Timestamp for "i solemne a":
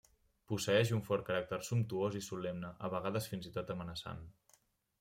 2.21-2.91